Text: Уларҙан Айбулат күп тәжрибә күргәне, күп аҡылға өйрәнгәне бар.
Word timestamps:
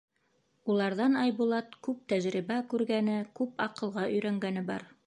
Уларҙан 0.75 1.17
Айбулат 1.25 1.77
күп 1.89 2.01
тәжрибә 2.15 2.59
күргәне, 2.73 3.21
күп 3.43 3.67
аҡылға 3.69 4.09
өйрәнгәне 4.17 4.71
бар. 4.75 4.93